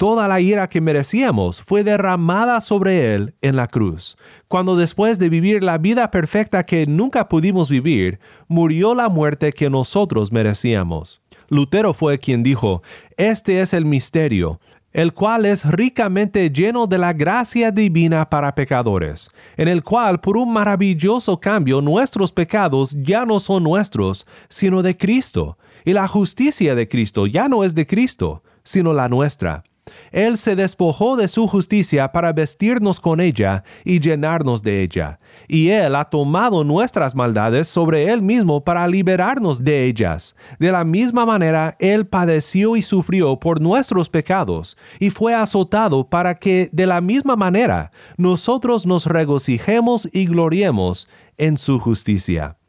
Toda 0.00 0.28
la 0.28 0.40
ira 0.40 0.66
que 0.66 0.80
merecíamos 0.80 1.60
fue 1.60 1.84
derramada 1.84 2.62
sobre 2.62 3.14
él 3.14 3.34
en 3.42 3.54
la 3.54 3.66
cruz, 3.66 4.16
cuando 4.48 4.74
después 4.74 5.18
de 5.18 5.28
vivir 5.28 5.62
la 5.62 5.76
vida 5.76 6.10
perfecta 6.10 6.64
que 6.64 6.86
nunca 6.86 7.28
pudimos 7.28 7.68
vivir, 7.68 8.18
murió 8.48 8.94
la 8.94 9.10
muerte 9.10 9.52
que 9.52 9.68
nosotros 9.68 10.32
merecíamos. 10.32 11.20
Lutero 11.50 11.92
fue 11.92 12.18
quien 12.18 12.42
dijo, 12.42 12.80
Este 13.18 13.60
es 13.60 13.74
el 13.74 13.84
misterio, 13.84 14.58
el 14.92 15.12
cual 15.12 15.44
es 15.44 15.66
ricamente 15.66 16.48
lleno 16.48 16.86
de 16.86 16.96
la 16.96 17.12
gracia 17.12 17.70
divina 17.70 18.30
para 18.30 18.54
pecadores, 18.54 19.28
en 19.58 19.68
el 19.68 19.82
cual 19.82 20.22
por 20.22 20.38
un 20.38 20.50
maravilloso 20.50 21.38
cambio 21.38 21.82
nuestros 21.82 22.32
pecados 22.32 22.96
ya 23.02 23.26
no 23.26 23.38
son 23.38 23.64
nuestros, 23.64 24.24
sino 24.48 24.82
de 24.82 24.96
Cristo, 24.96 25.58
y 25.84 25.92
la 25.92 26.08
justicia 26.08 26.74
de 26.74 26.88
Cristo 26.88 27.26
ya 27.26 27.50
no 27.50 27.64
es 27.64 27.74
de 27.74 27.86
Cristo, 27.86 28.42
sino 28.64 28.94
la 28.94 29.10
nuestra 29.10 29.62
él 30.12 30.38
se 30.38 30.56
despojó 30.56 31.16
de 31.16 31.28
su 31.28 31.46
justicia 31.46 32.12
para 32.12 32.32
vestirnos 32.32 33.00
con 33.00 33.20
ella 33.20 33.64
y 33.84 34.00
llenarnos 34.00 34.62
de 34.62 34.82
ella. 34.82 35.20
Y 35.48 35.70
Él 35.70 35.94
ha 35.94 36.04
tomado 36.04 36.64
nuestras 36.64 37.14
maldades 37.14 37.68
sobre 37.68 38.10
Él 38.10 38.22
mismo 38.22 38.64
para 38.64 38.86
liberarnos 38.88 39.64
de 39.64 39.86
ellas. 39.86 40.34
De 40.58 40.72
la 40.72 40.84
misma 40.84 41.26
manera, 41.26 41.76
Él 41.78 42.06
padeció 42.06 42.76
y 42.76 42.82
sufrió 42.82 43.38
por 43.38 43.60
nuestros 43.60 44.08
pecados, 44.08 44.76
y 44.98 45.10
fue 45.10 45.34
azotado 45.34 46.08
para 46.08 46.34
que, 46.36 46.68
de 46.72 46.86
la 46.86 47.00
misma 47.00 47.36
manera, 47.36 47.90
nosotros 48.16 48.86
nos 48.86 49.06
regocijemos 49.06 50.08
y 50.12 50.26
gloriemos 50.26 51.08
en 51.36 51.56
su 51.56 51.78
justicia. 51.78 52.59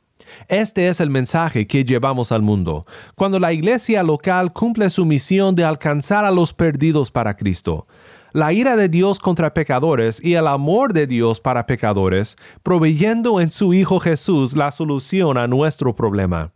Este 0.47 0.87
es 0.87 0.99
el 0.99 1.09
mensaje 1.09 1.67
que 1.67 1.85
llevamos 1.85 2.31
al 2.31 2.41
mundo, 2.41 2.85
cuando 3.15 3.39
la 3.39 3.53
iglesia 3.53 4.03
local 4.03 4.53
cumple 4.53 4.89
su 4.89 5.05
misión 5.05 5.55
de 5.55 5.63
alcanzar 5.63 6.25
a 6.25 6.31
los 6.31 6.53
perdidos 6.53 7.11
para 7.11 7.35
Cristo. 7.35 7.85
La 8.33 8.53
ira 8.53 8.77
de 8.77 8.87
Dios 8.87 9.19
contra 9.19 9.53
pecadores 9.53 10.23
y 10.23 10.35
el 10.35 10.47
amor 10.47 10.93
de 10.93 11.05
Dios 11.05 11.41
para 11.41 11.65
pecadores, 11.65 12.37
proveyendo 12.63 13.41
en 13.41 13.51
su 13.51 13.73
Hijo 13.73 13.99
Jesús 13.99 14.55
la 14.55 14.71
solución 14.71 15.37
a 15.37 15.47
nuestro 15.47 15.93
problema. 15.93 16.53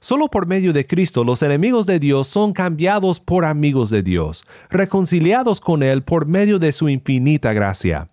Solo 0.00 0.28
por 0.28 0.46
medio 0.46 0.72
de 0.72 0.86
Cristo 0.86 1.24
los 1.24 1.42
enemigos 1.42 1.86
de 1.86 1.98
Dios 1.98 2.28
son 2.28 2.52
cambiados 2.52 3.20
por 3.20 3.44
amigos 3.44 3.90
de 3.90 4.02
Dios, 4.02 4.44
reconciliados 4.70 5.60
con 5.60 5.82
Él 5.82 6.02
por 6.02 6.28
medio 6.28 6.58
de 6.58 6.72
su 6.72 6.88
infinita 6.88 7.52
gracia. 7.52 8.08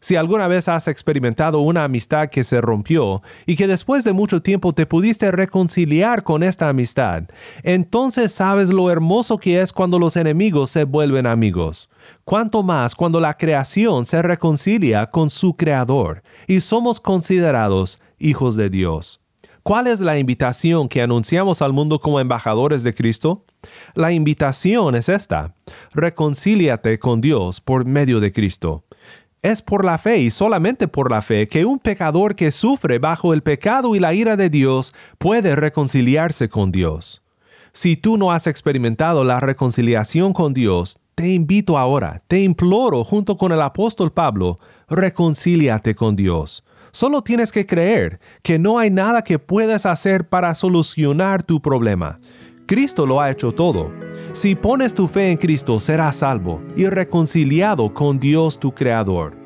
Si 0.00 0.16
alguna 0.16 0.46
vez 0.46 0.68
has 0.68 0.88
experimentado 0.88 1.60
una 1.60 1.84
amistad 1.84 2.28
que 2.28 2.44
se 2.44 2.60
rompió 2.60 3.22
y 3.46 3.56
que 3.56 3.66
después 3.66 4.04
de 4.04 4.12
mucho 4.12 4.42
tiempo 4.42 4.72
te 4.72 4.86
pudiste 4.86 5.30
reconciliar 5.30 6.22
con 6.22 6.42
esta 6.42 6.68
amistad, 6.68 7.24
entonces 7.62 8.32
sabes 8.32 8.68
lo 8.68 8.90
hermoso 8.90 9.38
que 9.38 9.60
es 9.60 9.72
cuando 9.72 9.98
los 9.98 10.16
enemigos 10.16 10.70
se 10.70 10.84
vuelven 10.84 11.26
amigos. 11.26 11.88
Cuanto 12.24 12.62
más 12.62 12.94
cuando 12.94 13.20
la 13.20 13.34
creación 13.36 14.06
se 14.06 14.20
reconcilia 14.22 15.06
con 15.10 15.30
su 15.30 15.56
Creador 15.56 16.22
y 16.46 16.60
somos 16.60 17.00
considerados 17.00 17.98
hijos 18.18 18.56
de 18.56 18.70
Dios. 18.70 19.23
¿Cuál 19.64 19.86
es 19.86 20.00
la 20.00 20.18
invitación 20.18 20.90
que 20.90 21.00
anunciamos 21.00 21.62
al 21.62 21.72
mundo 21.72 21.98
como 21.98 22.20
embajadores 22.20 22.82
de 22.82 22.92
Cristo? 22.92 23.46
La 23.94 24.12
invitación 24.12 24.94
es 24.94 25.08
esta. 25.08 25.54
Reconcíliate 25.94 26.98
con 26.98 27.22
Dios 27.22 27.62
por 27.62 27.86
medio 27.86 28.20
de 28.20 28.30
Cristo. 28.30 28.84
Es 29.40 29.62
por 29.62 29.86
la 29.86 29.96
fe 29.96 30.18
y 30.18 30.30
solamente 30.30 30.86
por 30.86 31.10
la 31.10 31.22
fe 31.22 31.48
que 31.48 31.64
un 31.64 31.78
pecador 31.78 32.36
que 32.36 32.52
sufre 32.52 32.98
bajo 32.98 33.32
el 33.32 33.42
pecado 33.42 33.96
y 33.96 34.00
la 34.00 34.12
ira 34.12 34.36
de 34.36 34.50
Dios 34.50 34.92
puede 35.16 35.56
reconciliarse 35.56 36.50
con 36.50 36.70
Dios. 36.70 37.22
Si 37.72 37.96
tú 37.96 38.18
no 38.18 38.32
has 38.32 38.46
experimentado 38.46 39.24
la 39.24 39.40
reconciliación 39.40 40.34
con 40.34 40.52
Dios, 40.52 40.98
te 41.14 41.32
invito 41.32 41.78
ahora, 41.78 42.22
te 42.28 42.42
imploro 42.42 43.02
junto 43.02 43.38
con 43.38 43.50
el 43.50 43.62
apóstol 43.62 44.12
Pablo, 44.12 44.58
reconcíliate 44.90 45.94
con 45.94 46.16
Dios. 46.16 46.64
Solo 46.94 47.22
tienes 47.22 47.50
que 47.50 47.66
creer 47.66 48.20
que 48.44 48.56
no 48.56 48.78
hay 48.78 48.88
nada 48.88 49.22
que 49.22 49.40
puedas 49.40 49.84
hacer 49.84 50.28
para 50.28 50.54
solucionar 50.54 51.42
tu 51.42 51.60
problema. 51.60 52.20
Cristo 52.66 53.04
lo 53.04 53.20
ha 53.20 53.32
hecho 53.32 53.50
todo. 53.50 53.90
Si 54.32 54.54
pones 54.54 54.94
tu 54.94 55.08
fe 55.08 55.32
en 55.32 55.36
Cristo, 55.36 55.80
serás 55.80 56.14
salvo 56.18 56.62
y 56.76 56.86
reconciliado 56.86 57.92
con 57.92 58.20
Dios 58.20 58.60
tu 58.60 58.72
Creador. 58.72 59.36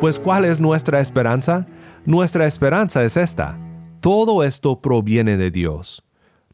Pues 0.00 0.18
¿cuál 0.18 0.46
es 0.46 0.60
nuestra 0.60 1.00
esperanza? 1.00 1.66
Nuestra 2.06 2.46
esperanza 2.46 3.04
es 3.04 3.18
esta. 3.18 3.58
Todo 4.00 4.44
esto 4.44 4.80
proviene 4.80 5.36
de 5.36 5.50
Dios. 5.50 6.02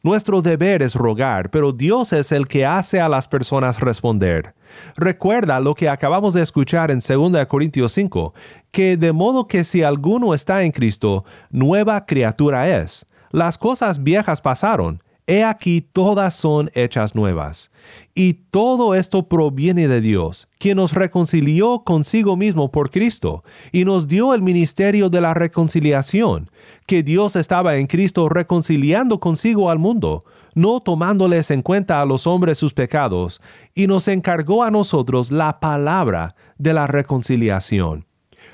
Nuestro 0.02 0.42
deber 0.42 0.82
es 0.82 0.94
rogar, 0.94 1.50
pero 1.50 1.72
Dios 1.72 2.12
es 2.12 2.30
el 2.30 2.46
que 2.46 2.64
hace 2.64 3.00
a 3.00 3.08
las 3.08 3.26
personas 3.26 3.80
responder. 3.80 4.54
Recuerda 4.96 5.58
lo 5.58 5.74
que 5.74 5.88
acabamos 5.88 6.34
de 6.34 6.42
escuchar 6.42 6.90
en 6.90 7.00
2 7.00 7.46
Corintios 7.46 7.92
5, 7.92 8.32
que 8.70 8.96
de 8.96 9.12
modo 9.12 9.48
que 9.48 9.64
si 9.64 9.82
alguno 9.82 10.34
está 10.34 10.62
en 10.62 10.70
Cristo, 10.70 11.24
nueva 11.50 12.06
criatura 12.06 12.68
es. 12.68 13.06
Las 13.30 13.58
cosas 13.58 14.02
viejas 14.02 14.40
pasaron, 14.40 15.02
he 15.28 15.44
aquí 15.44 15.82
todas 15.82 16.34
son 16.34 16.70
hechas 16.74 17.14
nuevas. 17.14 17.70
Y 18.14 18.32
todo 18.50 18.94
esto 18.94 19.28
proviene 19.28 19.86
de 19.86 20.00
Dios, 20.00 20.48
quien 20.58 20.78
nos 20.78 20.94
reconcilió 20.94 21.84
consigo 21.84 22.36
mismo 22.36 22.72
por 22.72 22.90
Cristo, 22.90 23.44
y 23.70 23.84
nos 23.84 24.08
dio 24.08 24.34
el 24.34 24.42
ministerio 24.42 25.10
de 25.10 25.20
la 25.20 25.34
reconciliación, 25.34 26.50
que 26.86 27.02
Dios 27.02 27.36
estaba 27.36 27.76
en 27.76 27.86
Cristo 27.86 28.28
reconciliando 28.28 29.20
consigo 29.20 29.70
al 29.70 29.78
mundo, 29.78 30.24
no 30.54 30.80
tomándoles 30.80 31.50
en 31.50 31.62
cuenta 31.62 32.00
a 32.00 32.06
los 32.06 32.26
hombres 32.26 32.58
sus 32.58 32.72
pecados, 32.72 33.40
y 33.74 33.86
nos 33.86 34.08
encargó 34.08 34.64
a 34.64 34.70
nosotros 34.70 35.30
la 35.30 35.60
palabra 35.60 36.34
de 36.56 36.72
la 36.72 36.86
reconciliación. 36.86 38.06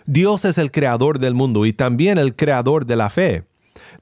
Dios 0.06 0.44
es 0.44 0.58
el 0.58 0.72
creador 0.72 1.20
del 1.20 1.34
mundo 1.34 1.66
y 1.66 1.72
también 1.72 2.18
el 2.18 2.34
creador 2.34 2.84
de 2.84 2.96
la 2.96 3.10
fe. 3.10 3.44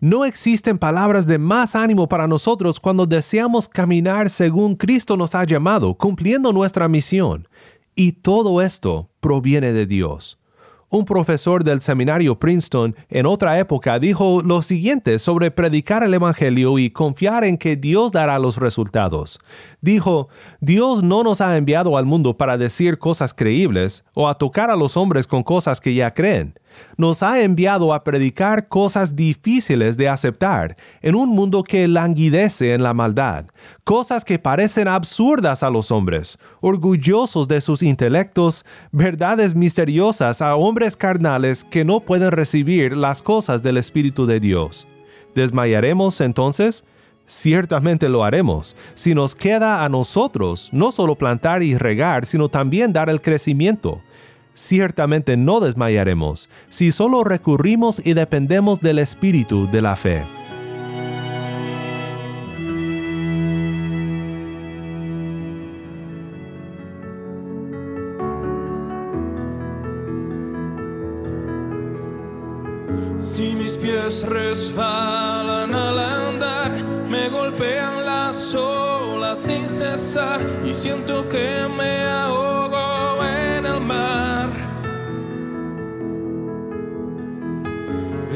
No 0.02 0.24
existen 0.24 0.78
palabras 0.78 1.28
de 1.28 1.38
más 1.38 1.76
ánimo 1.76 2.08
para 2.08 2.26
nosotros 2.26 2.80
cuando 2.80 3.06
deseamos 3.06 3.68
caminar 3.68 4.30
según 4.30 4.74
Cristo 4.74 5.16
nos 5.16 5.36
ha 5.36 5.44
llamado, 5.44 5.94
cumpliendo 5.94 6.52
nuestra 6.52 6.88
misión. 6.88 7.46
Y 7.94 8.10
todo 8.10 8.62
esto 8.62 9.10
proviene 9.20 9.72
de 9.72 9.86
Dios. 9.86 10.40
Un 10.88 11.04
profesor 11.04 11.62
del 11.62 11.82
seminario 11.82 12.36
Princeton 12.36 12.96
en 13.10 13.26
otra 13.26 13.60
época 13.60 14.00
dijo 14.00 14.40
lo 14.44 14.62
siguiente 14.62 15.20
sobre 15.20 15.52
predicar 15.52 16.02
el 16.02 16.14
Evangelio 16.14 16.80
y 16.80 16.90
confiar 16.90 17.44
en 17.44 17.56
que 17.56 17.76
Dios 17.76 18.10
dará 18.10 18.40
los 18.40 18.56
resultados. 18.56 19.38
Dijo, 19.80 20.28
Dios 20.60 21.04
no 21.04 21.22
nos 21.22 21.40
ha 21.40 21.56
enviado 21.56 21.96
al 21.96 22.06
mundo 22.06 22.36
para 22.36 22.58
decir 22.58 22.98
cosas 22.98 23.32
creíbles 23.32 24.04
o 24.14 24.28
a 24.28 24.34
tocar 24.34 24.68
a 24.68 24.74
los 24.74 24.96
hombres 24.96 25.28
con 25.28 25.44
cosas 25.44 25.80
que 25.80 25.94
ya 25.94 26.12
creen 26.12 26.54
nos 26.96 27.22
ha 27.22 27.40
enviado 27.40 27.94
a 27.94 28.04
predicar 28.04 28.68
cosas 28.68 29.16
difíciles 29.16 29.96
de 29.96 30.08
aceptar 30.08 30.76
en 31.00 31.14
un 31.14 31.28
mundo 31.28 31.62
que 31.62 31.88
languidece 31.88 32.74
en 32.74 32.82
la 32.82 32.94
maldad, 32.94 33.46
cosas 33.84 34.24
que 34.24 34.38
parecen 34.38 34.88
absurdas 34.88 35.62
a 35.62 35.70
los 35.70 35.90
hombres, 35.90 36.38
orgullosos 36.60 37.48
de 37.48 37.60
sus 37.60 37.82
intelectos, 37.82 38.64
verdades 38.90 39.54
misteriosas 39.54 40.42
a 40.42 40.56
hombres 40.56 40.96
carnales 40.96 41.64
que 41.64 41.84
no 41.84 42.00
pueden 42.00 42.30
recibir 42.30 42.96
las 42.96 43.22
cosas 43.22 43.62
del 43.62 43.76
Espíritu 43.76 44.26
de 44.26 44.40
Dios. 44.40 44.86
¿Desmayaremos 45.34 46.20
entonces? 46.20 46.84
Ciertamente 47.24 48.08
lo 48.08 48.24
haremos, 48.24 48.76
si 48.94 49.14
nos 49.14 49.36
queda 49.36 49.84
a 49.84 49.88
nosotros 49.88 50.68
no 50.72 50.90
solo 50.90 51.14
plantar 51.14 51.62
y 51.62 51.78
regar, 51.78 52.26
sino 52.26 52.48
también 52.48 52.92
dar 52.92 53.08
el 53.08 53.22
crecimiento 53.22 54.02
Ciertamente 54.54 55.36
no 55.36 55.60
desmayaremos 55.60 56.48
si 56.68 56.92
solo 56.92 57.24
recurrimos 57.24 58.04
y 58.04 58.14
dependemos 58.14 58.80
del 58.80 58.98
espíritu 58.98 59.70
de 59.70 59.82
la 59.82 59.96
fe. 59.96 60.24
Si 73.18 73.54
mis 73.54 73.78
pies 73.78 74.26
resbalan 74.26 75.72
al 75.72 75.98
andar, 75.98 76.72
me 77.08 77.28
golpean 77.28 78.04
las 78.04 78.54
olas 78.54 79.38
sin 79.38 79.68
cesar 79.68 80.44
y 80.64 80.74
siento 80.74 81.26
que 81.28 81.68
me 81.74 82.02
ahogo 82.02 83.24
en 83.24 83.64
el 83.64 83.80
mar. 83.80 84.41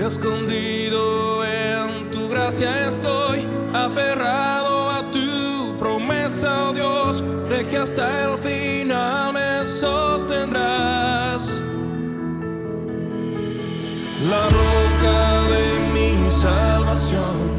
Escondido 0.05 1.45
en 1.45 2.11
tu 2.11 2.29
gracia 2.29 2.87
estoy, 2.87 3.49
aferrado 3.73 4.91
a 4.91 5.11
tu 5.11 5.75
promesa, 5.79 6.69
oh 6.69 6.73
Dios, 6.73 7.25
de 7.49 7.67
que 7.67 7.79
hasta 7.79 8.31
el 8.31 8.39
final 8.39 9.33
me 9.33 9.65
sostendrás. 9.65 11.63
La 14.29 14.43
roca 14.59 15.43
de 15.55 15.79
mi 15.95 16.31
salvación, 16.31 17.56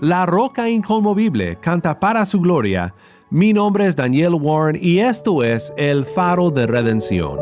La 0.00 0.26
roca 0.26 0.68
inconmovible 0.68 1.58
canta 1.60 1.98
para 1.98 2.24
su 2.24 2.40
gloria. 2.40 2.94
Mi 3.30 3.52
nombre 3.52 3.84
es 3.84 3.96
Daniel 3.96 4.34
Warren 4.34 4.78
y 4.80 5.00
esto 5.00 5.42
es 5.42 5.72
El 5.76 6.04
Faro 6.04 6.52
de 6.52 6.68
Redención. 6.68 7.36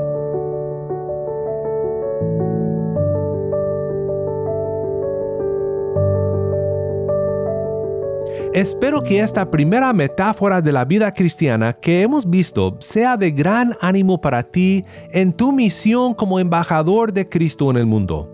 Espero 8.55 9.03
que 9.03 9.21
esta 9.21 9.51
primera 9.51 9.93
metáfora 9.93 10.63
de 10.63 10.73
la 10.73 10.87
vida 10.87 11.13
cristiana 11.13 11.75
que 11.75 12.01
hemos 12.01 12.31
visto 12.31 12.79
sea 12.81 13.19
de 13.19 13.33
gran 13.33 13.77
ánimo 13.83 14.19
para 14.23 14.43
ti 14.43 14.83
en 15.11 15.35
tu 15.35 15.53
misión 15.53 16.15
como 16.15 16.41
embajador 16.41 17.13
de 17.13 17.29
Cristo 17.29 17.71
en 17.71 17.77
el 17.77 17.85
mundo. 17.85 18.33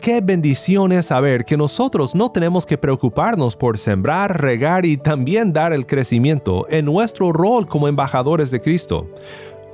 Qué 0.00 0.22
bendición 0.22 0.92
es 0.92 1.06
saber 1.06 1.44
que 1.44 1.58
nosotros 1.58 2.14
no 2.14 2.32
tenemos 2.32 2.64
que 2.64 2.78
preocuparnos 2.78 3.54
por 3.54 3.78
sembrar, 3.78 4.40
regar 4.40 4.86
y 4.86 4.96
también 4.96 5.52
dar 5.52 5.74
el 5.74 5.86
crecimiento 5.86 6.66
en 6.70 6.86
nuestro 6.86 7.32
rol 7.32 7.66
como 7.66 7.86
embajadores 7.86 8.50
de 8.50 8.62
Cristo. 8.62 9.10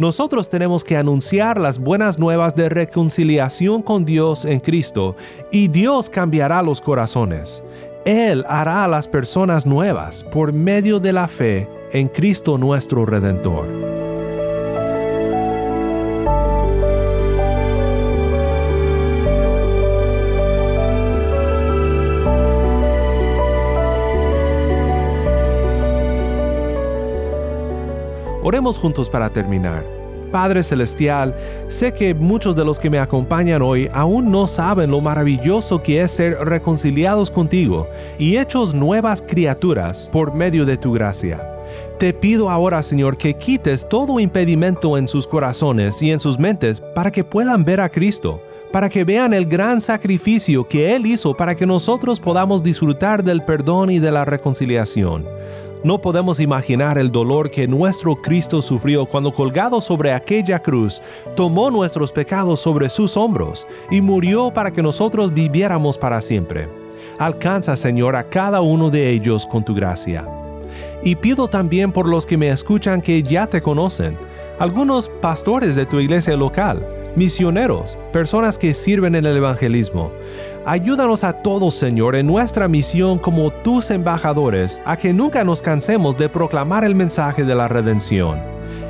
Nosotros 0.01 0.49
tenemos 0.49 0.83
que 0.83 0.97
anunciar 0.97 1.61
las 1.61 1.79
buenas 1.79 2.19
nuevas 2.19 2.57
de 2.57 2.69
reconciliación 2.69 3.83
con 3.83 4.05
Dios 4.05 4.45
en 4.45 4.59
Cristo 4.59 5.15
y 5.53 5.69
Dios 5.69 6.11
cambiará 6.11 6.61
los 6.61 6.81
corazones. 6.81 7.63
Él 8.05 8.45
hará 8.49 8.83
a 8.83 8.89
las 8.89 9.07
personas 9.07 9.65
nuevas 9.65 10.25
por 10.25 10.53
medio 10.53 10.99
de 10.99 11.13
la 11.13 11.29
fe 11.29 11.69
en 11.93 12.09
Cristo 12.09 12.59
nuestro 12.59 13.07
Redentor. 13.07 14.06
Juntos 28.75 29.09
para 29.09 29.31
terminar. 29.31 29.85
Padre 30.33 30.65
Celestial, 30.65 31.35
sé 31.69 31.95
que 31.95 32.13
muchos 32.13 32.57
de 32.57 32.65
los 32.65 32.81
que 32.81 32.91
me 32.91 32.99
acompañan 32.99 33.63
hoy 33.63 33.89
aún 33.93 34.33
no 34.33 34.49
saben 34.49 34.91
lo 34.91 35.01
maravilloso 35.01 35.81
que 35.83 36.03
es 36.03 36.11
ser 36.11 36.37
reconciliados 36.45 37.31
contigo 37.31 37.87
y 38.19 38.37
hechos 38.37 38.75
nuevas 38.75 39.23
criaturas 39.23 40.11
por 40.13 40.35
medio 40.35 40.67
de 40.67 40.77
tu 40.77 40.93
gracia. 40.93 41.41
Te 42.01 42.13
pido 42.13 42.51
ahora, 42.51 42.83
Señor, 42.83 43.17
que 43.17 43.35
quites 43.35 43.89
todo 43.89 44.19
impedimento 44.19 44.99
en 44.99 45.07
sus 45.07 45.27
corazones 45.27 46.03
y 46.03 46.11
en 46.11 46.19
sus 46.19 46.39
mentes 46.39 46.81
para 46.81 47.13
que 47.13 47.25
puedan 47.25 47.65
ver 47.65 47.81
a 47.81 47.89
Cristo, 47.89 48.41
para 48.73 48.89
que 48.89 49.05
vean 49.05 49.33
el 49.33 49.47
gran 49.47 49.81
sacrificio 49.81 50.67
que 50.69 50.95
Él 50.95 51.07
hizo 51.07 51.35
para 51.35 51.55
que 51.55 51.67
nosotros 51.67 52.21
podamos 52.21 52.63
disfrutar 52.63 53.23
del 53.25 53.43
perdón 53.45 53.91
y 53.91 54.01
de 54.01 54.11
la 54.11 54.25
reconciliación. 54.25 55.25
No 55.85 56.01
podemos 56.01 56.41
imaginar 56.41 56.99
el 56.99 57.13
dolor 57.13 57.51
que 57.51 57.69
nuestro 57.69 58.17
Cristo 58.17 58.63
sufrió 58.63 59.07
cuando 59.07 59.33
colgado 59.33 59.81
sobre 59.81 60.13
aquella 60.13 60.59
cruz, 60.59 61.01
tomó 61.37 61.71
nuestros 61.71 62.13
pecados 62.13 62.61
sobre 62.61 62.91
sus 62.91 63.17
hombros 63.17 63.67
y 63.91 64.01
murió 64.01 64.51
para 64.53 64.73
que 64.73 64.83
nosotros 64.83 65.33
viviéramos 65.33 65.99
para 65.99 66.21
siempre. 66.21 66.69
Alcanza, 67.19 67.77
Señor, 67.77 68.17
a 68.17 68.29
cada 68.29 68.61
uno 68.61 68.91
de 68.91 69.11
ellos 69.11 69.47
con 69.47 69.65
tu 69.65 69.75
gracia. 69.75 70.27
Y 71.03 71.17
pido 71.17 71.49
también 71.49 71.93
por 71.93 72.09
los 72.09 72.27
que 72.27 72.37
me 72.37 72.49
escuchan 72.49 73.01
que 73.01 73.23
ya 73.23 73.47
te 73.47 73.63
conocen, 73.63 74.17
algunos 74.59 75.09
pastores 75.09 75.77
de 75.77 75.87
tu 75.87 76.01
iglesia 76.01 76.37
local, 76.37 76.87
misioneros, 77.15 77.97
personas 78.13 78.59
que 78.59 78.75
sirven 78.75 79.15
en 79.15 79.27
el 79.27 79.37
evangelismo. 79.37 80.11
Ayúdanos 80.69 81.23
a 81.23 81.33
todos, 81.33 81.77
Señor, 81.77 82.17
en 82.17 82.27
nuestra 82.27 82.67
misión 82.67 83.21
como 83.21 83.53
tus 83.53 83.93
embajadores, 83.93 84.83
a 84.85 84.97
que 84.97 85.15
nunca 85.15 85.45
nos 85.45 85.63
cansemos 85.63 86.17
de 86.17 86.29
proclamar 86.29 86.83
el 86.83 86.97
mensaje 86.97 87.45
de 87.45 87.55
la 87.55 87.69
redención. 87.69 88.41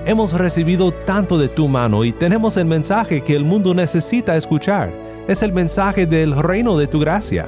Hemos 0.06 0.32
recibido 0.32 0.90
tanto 0.90 1.36
de 1.36 1.50
tu 1.50 1.68
mano 1.68 2.02
y 2.06 2.12
tenemos 2.12 2.56
el 2.56 2.64
mensaje 2.64 3.20
que 3.20 3.36
el 3.36 3.44
mundo 3.44 3.74
necesita 3.74 4.36
escuchar. 4.36 4.90
Es 5.28 5.42
el 5.42 5.52
mensaje 5.52 6.06
del 6.06 6.34
reino 6.34 6.78
de 6.78 6.86
tu 6.86 6.98
gracia. 6.98 7.46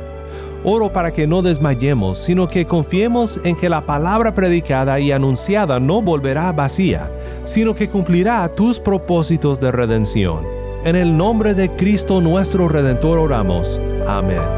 Oro 0.62 0.92
para 0.92 1.10
que 1.10 1.26
no 1.26 1.40
desmayemos, 1.40 2.18
sino 2.18 2.50
que 2.50 2.66
confiemos 2.66 3.40
en 3.44 3.56
que 3.56 3.70
la 3.70 3.80
palabra 3.80 4.34
predicada 4.34 5.00
y 5.00 5.10
anunciada 5.10 5.80
no 5.80 6.02
volverá 6.02 6.52
vacía, 6.52 7.10
sino 7.44 7.74
que 7.74 7.88
cumplirá 7.88 8.46
tus 8.54 8.78
propósitos 8.78 9.58
de 9.58 9.72
redención. 9.72 10.57
En 10.84 10.96
el 10.96 11.16
nombre 11.16 11.54
de 11.54 11.70
Cristo 11.70 12.20
nuestro 12.20 12.68
Redentor 12.68 13.18
oramos. 13.18 13.80
Amén. 14.06 14.57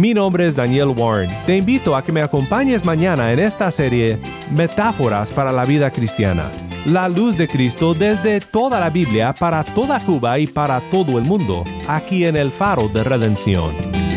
Mi 0.00 0.14
nombre 0.14 0.46
es 0.46 0.56
Daniel 0.56 0.94
Warren. 0.96 1.28
Te 1.44 1.58
invito 1.58 1.94
a 1.94 2.02
que 2.02 2.10
me 2.10 2.22
acompañes 2.22 2.86
mañana 2.86 3.34
en 3.34 3.38
esta 3.38 3.70
serie 3.70 4.18
Metáforas 4.50 5.30
para 5.30 5.52
la 5.52 5.66
vida 5.66 5.90
cristiana. 5.90 6.50
La 6.86 7.06
luz 7.06 7.36
de 7.36 7.46
Cristo 7.46 7.92
desde 7.92 8.40
toda 8.40 8.80
la 8.80 8.88
Biblia 8.88 9.34
para 9.38 9.62
toda 9.62 10.00
Cuba 10.00 10.38
y 10.38 10.46
para 10.46 10.88
todo 10.88 11.18
el 11.18 11.26
mundo, 11.26 11.64
aquí 11.86 12.24
en 12.24 12.36
el 12.36 12.50
Faro 12.50 12.88
de 12.88 13.04
Redención. 13.04 14.09